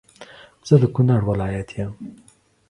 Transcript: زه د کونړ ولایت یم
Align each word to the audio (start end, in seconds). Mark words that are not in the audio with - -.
زه 0.67 0.75
د 0.81 0.83
کونړ 0.95 1.21
ولایت 1.29 1.69
یم 1.77 1.91